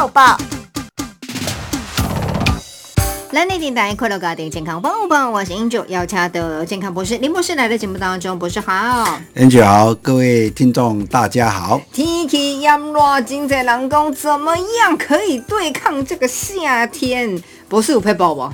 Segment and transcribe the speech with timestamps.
[0.00, 0.34] 报报。
[3.32, 9.20] 蓝内电台快乐搞点健康棒棒，我是 Angel，要掐的健康博士林博士来的节目当中，博士好。
[9.36, 11.78] Angel 好，各位听众大家好。
[11.92, 17.38] 天气炎热，今在人工怎么样可以对抗这个夏天？
[17.68, 18.50] 博士有配报不？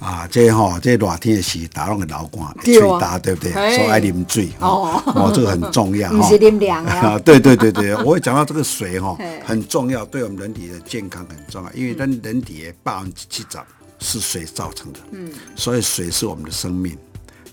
[0.00, 3.52] 啊，这吼、这热天的时，大家拢会流汗，对啊吹大，对不对？
[3.52, 6.28] 嘿所以爱啉水哦，哦，这个很重要 不哈。
[6.28, 7.18] 是啉凉啊， 啊。
[7.18, 13.58] 对对对对，我会讲到这个水哈嘿，很重要，对我们人体的健康很重要，因为咱人体的百分之七十
[13.98, 16.96] 是水造成的，嗯，所以水是我们的生命。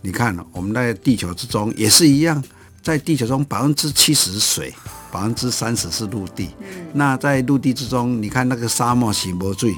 [0.02, 2.43] 你看，我们在地球之中也是一样，
[2.84, 4.71] 在地球中百分之七十是水，
[5.12, 6.52] 百分之三十是陆地。
[6.59, 9.73] 嗯，那在陆地之中，你看那个沙漠洗不水。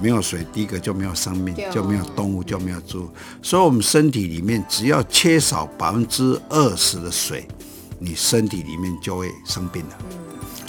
[0.00, 3.08] 没有水，第一个就没有生命就没有动物，就没有植物。
[3.42, 7.46] 所以，我们身体里面只要缺少百分之二十的水，
[7.98, 9.98] 你身体里面就会生病了。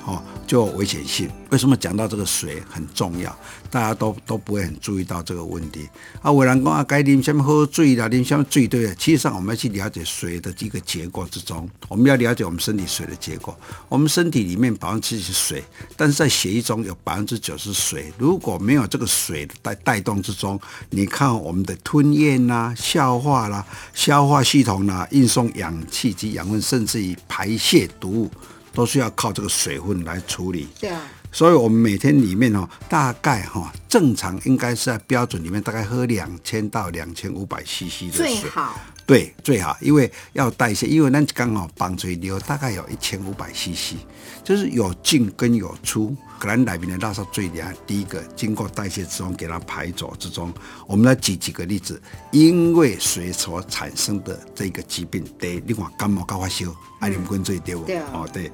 [0.05, 1.29] 哦，就危险性。
[1.49, 3.37] 为什么讲到这个水很重要？
[3.69, 5.87] 大家都都不会很注意到这个问题。
[6.21, 8.95] 啊，有人讲啊，该啉什么喝水啦，啉什么水对的。
[8.95, 13.55] 其实上，我们要去了解水的几个结构之中，我们要了解我们身体水的结构。
[13.89, 15.63] 我们身体里面百分之七十是水，
[15.95, 18.11] 但是在血液中有百分之九是水。
[18.17, 28.31] 如果没有这个水的带带动之中，你看我们的吞咽啦、消化啦、消化系统啦、运送氧气及养分，甚至于排泄毒物。
[28.77, 30.67] 都是要靠这个水分来处理。
[30.79, 31.01] 对啊，
[31.37, 38.37] 所以我们每天里面哦，大概哈、正常应该是在标准里面大概喝两千到两千五百 CC 的水。
[38.37, 43.97] 最好对，最好，因为要代谢，因为那刚好帮水流大概有一千五百 CC，
[44.43, 46.17] 就是有进跟有出。
[46.39, 50.51] 可能里面的垃圾最厉害，第一个经过代谢之中给它排走之中，
[50.87, 56.65] 我们来举几个例子，因为水所产生的这个疾病，第一，你看感冒高发烧，
[56.99, 57.83] 爱啉滚水对不？
[57.85, 58.51] 对啊哦对。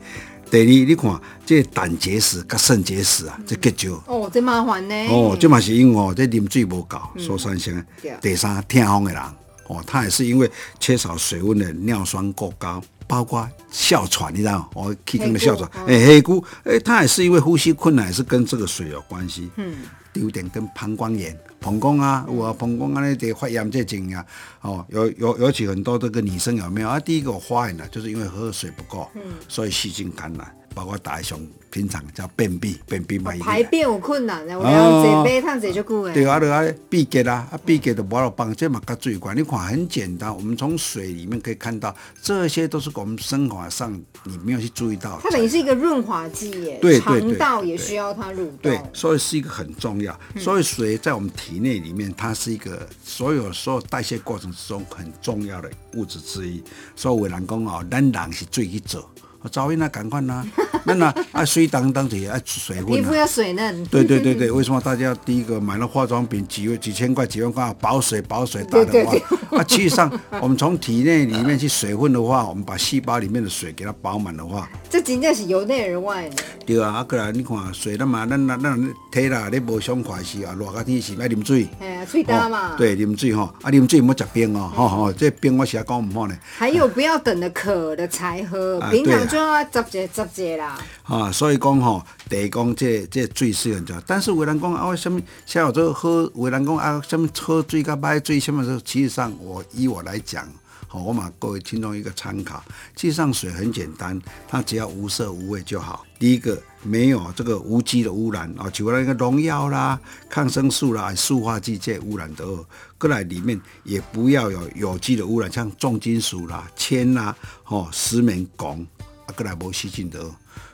[0.54, 3.92] 第二，你看这胆结石跟肾结石啊，这结石。
[4.06, 4.96] 哦，这麻烦呢。
[5.10, 7.84] 哦，这嘛是因为哦，这啉水无够所产生。
[8.22, 9.24] 第三，痛风的人，
[9.68, 10.48] 哦，他也是因为
[10.80, 14.70] 缺少水分的尿酸过高，包括哮喘，你知道？
[14.76, 19.50] 哦，气管的哮喘，黑哎，黑姑，哎，他也是因为呼吸困难，也是跟这个水有关系。
[19.56, 19.74] 嗯。
[20.14, 24.26] 第五点跟膀胱炎、膀胱啊，有啊，膀胱啊那得发炎这种啊，
[24.62, 27.00] 哦，尤尤尤其很多这个女生有没有啊？
[27.00, 31.40] 第一个发炎呢，就是因为喝水不够，嗯，所以细菌感染，包括大雄
[31.74, 36.14] 平常叫便秘，便秘嘛，排便有困难的，我要坐杯烫坐就久的。
[36.14, 39.36] 对啊，对啊，闭结啦，啊闭结的无法帮，这嘛跟水有关。
[39.36, 43.92] 你看很简单，我们从水里面可以看到，这些都是我们生活上
[44.24, 45.22] 你没有去注意到的。
[45.24, 48.52] 它等于是一个润滑剂耶，对对对肠道也需要它蠕动。
[48.62, 50.14] 对，所以是一个很重要。
[50.36, 56.64] 嗯所以水在我们体内里面，它是一个所有所有代谢过程之中很重要的物质之一。
[56.96, 59.10] 所以有人讲哦，咱人是水去做，
[59.52, 60.46] 早应啊赶快啦，
[60.86, 62.96] 咱啊啊水当当就爱水分啊。
[62.96, 63.86] 皮肤要水嫩。
[63.86, 69.14] 对对对对， 为什么大家第一个买了化妆品几几千块几万块保水保水打的话，
[69.58, 76.36] 啊，其实上我们从体内里面去水分的话，我们把细胞里面的水给它饱满的话，这真正是由内而外的。
[76.66, 81.68] 对啊，啊，过来你看水咱嘛，咱那咱体啦，你无爽快时啊，热个天时爱啉水。
[81.80, 82.72] 哎呀，最大嘛。
[82.74, 82.76] 哦。
[82.78, 86.36] 对，啉水吼，啊，啉水唔好食冰哦，吼吼，这冰我实在讲唔好呢。
[86.58, 90.63] 还有不要等着渴了才喝，啊平常就要执节执节啦。
[91.04, 98.80] 啊，所以讲吼，第一讲这这水是很重要，但是有人讲啊，什么像有这个喝，有人讲啊，什么喝水甲歹水什么时候？
[98.80, 100.48] 其实上我以我来讲。
[100.88, 102.64] 好，我把各位听众一个参考。
[102.96, 106.06] 其实上水很简单，它只要无色无味就好。
[106.20, 110.00] 第一个没有这个无机的污染啊，除了那个农药啦、
[110.30, 112.66] 抗生素啦、塑化剂这些污染的二，
[113.00, 118.86] 过来里面也不要有有机的污染，像重金属啦、铅啦、吼石棉、汞，
[119.26, 120.20] 啊，过来无细菌的。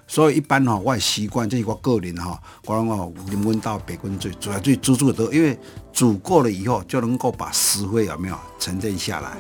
[0.08, 5.58] 所以一般吼、我也习惯，这是我个人吼、我讲哦，啉温到白滚水，主要最煮煮的多，因为
[5.94, 9.38] 煮过了以后就能够把石灰有没有沉淀下来，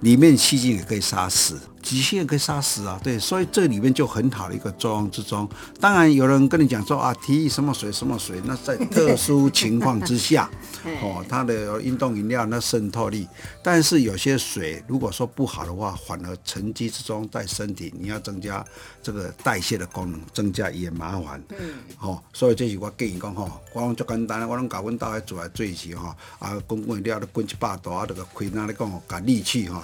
[0.00, 5.46] 里面细菌也可以杀死，极限可以杀死啊，对，所以这里面就很好的一个作用之中。
[5.78, 10.50] 当然有人跟你讲说啊，提议什么水什么水，那在特殊情况之下，
[11.02, 13.28] 哦，它的运动饮料那渗透力，
[13.62, 18.64] 但是有些水如果说不好的话，反而沉积之中在身体，你要增加
[19.02, 21.42] 这个代谢的功能，增加也麻烦。
[21.50, 29.82] 嗯，哦，所以这是我建议讲吼，我讲足简单的，我拢搞阮兜迄做来做时吼，啊，滚滚了了滚一百度啊，这个开那咧讲吼，甲利气吼。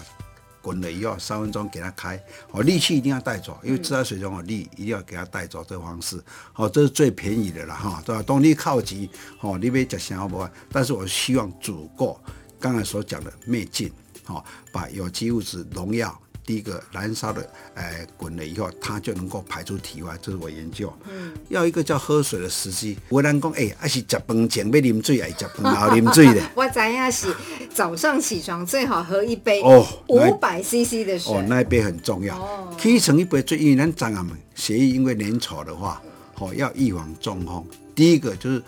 [0.62, 6.22] 滚了以后，三分钟给它开，哦，力气一定要带走，因为自来水中的力，一定要给它带走这个方式，
[6.54, 8.22] 哦，这是最便宜的了哈，对吧？
[8.22, 9.08] 动力靠急，
[9.40, 10.48] 哦，你别吃啥不？
[10.70, 12.20] 但是我希望煮过
[12.58, 13.90] 刚才所讲的灭菌，
[14.26, 20.92] 哦，把有机物质、农药第一个燃烧的，哎，滚了以后，它就能够排出体外，这是我研究。
[21.08, 22.98] 嗯，要一个叫喝水的时机。
[23.10, 26.42] 有人讲，哎，还是食饭前要啉水，还是食饭后啉水的？
[26.54, 27.34] 我知影是
[27.72, 31.34] 早上起床最好喝一杯哦，五百 CC 的水。
[31.34, 32.36] 哦，那一杯很重要。
[32.36, 36.02] 哦，起床一杯，最因为咱长啊们血液因为粘稠的话，
[36.38, 37.64] 哦，要预防中风。
[37.94, 38.62] 第一个就是。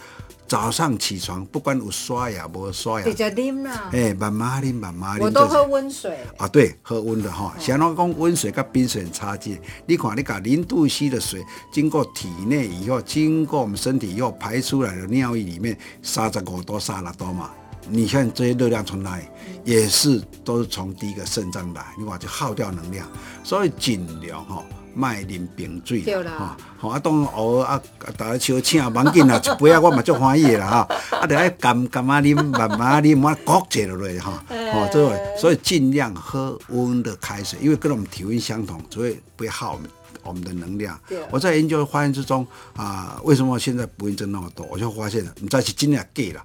[0.53, 3.89] 早上起床，不管有刷牙无刷牙，直接啉啦。
[3.91, 5.23] 哎，慢慢啉，慢慢啉。
[5.23, 6.15] 我都喝温水。
[6.37, 7.55] 啊，对，喝温的哈。
[7.59, 9.59] 像我讲温水跟冰水很差劲。
[9.87, 17.49] 你看，你把零度 C 的水经过体内以后，经过我们身体以后排出来的尿液里面，三十五度、三十多嘛。
[17.89, 19.25] 你看这些热量从哪里？
[19.65, 23.09] 也是都是从第一个肾脏来，你看就耗掉能量。
[23.43, 24.63] 所以尽量哈。
[24.95, 26.89] 卖啉冰水，哈，吼。
[26.91, 27.83] 啊，当偶尔啊，
[28.17, 39.89] 大家笑请啊，忘紧啦， 一杯啊，我嘛足欢喜啦，哈，啊，得爱干干啊啉，慢慢啉，我焗者落来，哈， 哦，这位，所以尽量喝温的开水，因为跟我们体温相同，所以不要耗我们
[40.23, 40.99] 我们的能量。
[41.31, 44.67] 我在研究发现之中啊，为什么现在不孕症那么多？
[44.71, 46.45] 我就发现了，你再去尽量给了。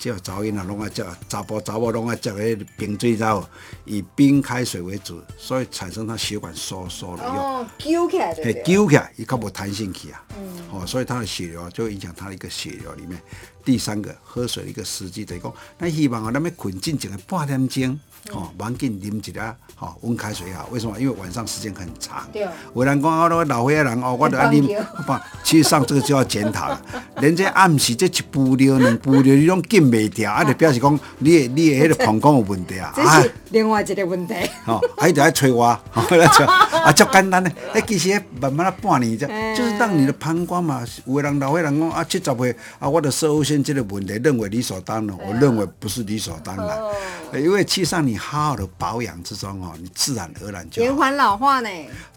[0.00, 2.42] 叫噪音啊，拢爱叫查甫查某拢爱叫个
[2.76, 3.48] 冰水澡，
[3.84, 13.20] 以冰开水为主，所以产生它血管收缩了又、哦，揪起来，嘿，揪起来，伊较无弹性去啊，嗯，哦，所以他的血流就影响他的一个血流里面。
[13.64, 17.98] 第三个喝水的一个时机，就是讲，咱希望啊，咱要困进前的半点钟，
[18.30, 20.68] 哦，赶紧啉一下，哦，温开水好。
[20.70, 20.96] 为什么？
[21.00, 22.28] 因为晚上时间很长。
[22.32, 22.46] 对。
[22.76, 24.62] 有人讲啊，那个老岁仔人哦，我都爱啉，
[25.04, 26.80] 不，其实上这个就要检讨了。
[27.16, 32.92] 连这暗时这一步尿、两步尿，你拢禁未掉，啊，就表示讲你的你的迄个膀胱有问题啊。
[32.94, 34.34] 这是另外一个问题。
[34.66, 39.26] 哦，还得爱催我， 啊，足简单的，哎，其实慢慢啊半年啫，
[39.58, 40.86] 就是让你的膀胱嘛。
[41.04, 43.62] 有的人老岁人讲啊，七十岁啊，我的射物线。
[43.62, 51.68] 这个问题认为理所当然，我认为不是理所当然，因为其实上你好好的保养之中哦，你自然而然就延缓老化呢。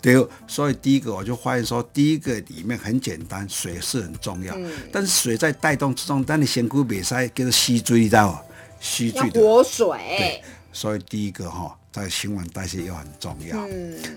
[0.02, 4.56] 对，所以第一个我就发现说，第一个里面很简单，水是很重要，
[4.92, 8.46] 但是水在带动之中，当你先苦别塞，叫做吸水，到？
[8.80, 10.42] 吸水的活水。
[10.72, 11.76] 所以第一个哈。
[11.92, 13.68] 在循环代谢又很重要，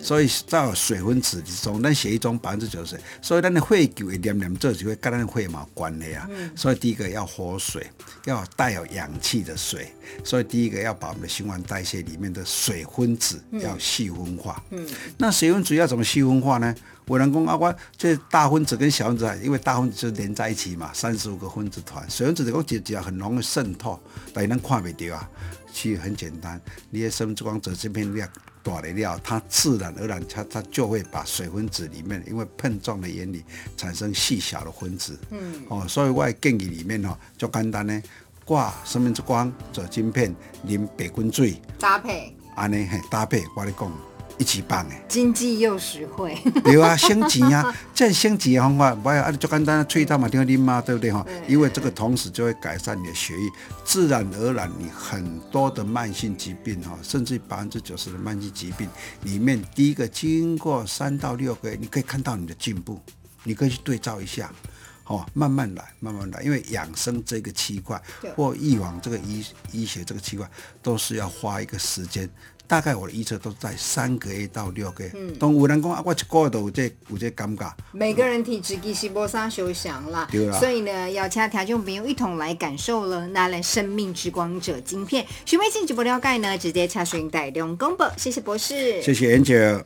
[0.03, 6.29] 所以在水分子之中，咱血液中百分之九十，所以咱的血球会黏黏做就会跟咱血毛关的啊。
[6.55, 7.91] 所以第一个要活水，
[8.27, 9.91] 要带有氧气的水。
[10.23, 14.63] 所以第一个要把我们的循环代谢里面的水分子要细分化。
[14.71, 14.87] 嗯，
[15.17, 16.75] 那水分子要怎么细分化呢？
[17.07, 23.99] 我人讲啊，我这大分子跟小分子，因为大分子就连在一起嘛，三十五个分子团，水分子讲只只要很容易渗透，
[24.35, 25.29] 但是咱看不到啊。
[25.75, 26.61] 其实很简单，
[26.91, 28.29] 你的生物光泽这片量
[28.63, 33.43] 大的料，它自然而然它它就会把水分子里面，因为碰撞的原理
[33.77, 35.19] 产生细小的分子。
[35.31, 35.63] 嗯。
[35.69, 38.03] 哦，所以我建议里面哦，就简单呢，
[38.45, 44.12] 挂生命之光做晶片，淋白滚水搭配，安尼嘿搭配，我咧讲。
[44.39, 46.37] 一起办诶，经济又实惠。
[46.65, 51.25] 对啊，升级啊， 这升级的方法，不要啊，就简单吹到嘛，听你嘛，对不对哈？
[51.47, 53.51] 因为这个同时就会改善你的血液，
[53.85, 58.89] 自然而然你很多的慢性疾病哈，甚至百分之九十的慢性疾病
[59.23, 63.01] 里面，第一个经过三到六个月，你可以看到你的进步，
[63.45, 64.51] 你可以去对照一下，
[65.07, 68.01] 哦，慢慢来，慢慢来，因为养生这个区块
[68.37, 70.49] 或预防这个医医学这个区块，
[70.83, 72.29] 都是要花一个时间。
[72.65, 75.11] 大概我的预测都在三个月到六个月。
[75.15, 77.77] 嗯，当有人讲啊，我一个月都有这有这感觉。
[77.91, 80.27] 每个人体质其实无啥相像啦，
[80.59, 85.27] 所以呢，要请听众朋友一同来感受了拿来生命之光者晶片。
[85.45, 88.05] 询问进一步了解呢，直接查询带动公布。
[88.17, 89.85] 谢谢博士，谢谢 Angel。